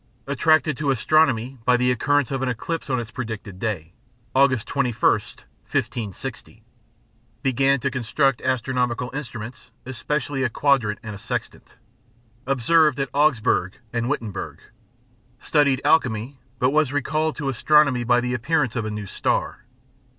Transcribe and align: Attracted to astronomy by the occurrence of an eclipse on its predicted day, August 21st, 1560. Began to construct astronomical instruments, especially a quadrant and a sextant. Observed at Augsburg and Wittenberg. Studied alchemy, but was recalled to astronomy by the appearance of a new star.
Attracted 0.25 0.75
to 0.77 0.89
astronomy 0.89 1.59
by 1.63 1.77
the 1.77 1.91
occurrence 1.91 2.31
of 2.31 2.41
an 2.41 2.49
eclipse 2.49 2.89
on 2.89 2.99
its 2.99 3.11
predicted 3.11 3.59
day, 3.59 3.93
August 4.33 4.67
21st, 4.67 5.41
1560. 5.69 6.63
Began 7.43 7.79
to 7.81 7.91
construct 7.91 8.41
astronomical 8.41 9.11
instruments, 9.13 9.69
especially 9.85 10.41
a 10.41 10.49
quadrant 10.49 10.97
and 11.03 11.13
a 11.13 11.19
sextant. 11.19 11.75
Observed 12.47 12.99
at 12.99 13.13
Augsburg 13.13 13.77
and 13.93 14.09
Wittenberg. 14.09 14.57
Studied 15.39 15.81
alchemy, 15.85 16.39
but 16.57 16.71
was 16.71 16.91
recalled 16.91 17.35
to 17.35 17.47
astronomy 17.47 18.03
by 18.03 18.19
the 18.21 18.33
appearance 18.33 18.75
of 18.75 18.85
a 18.85 18.89
new 18.89 19.05
star. 19.05 19.65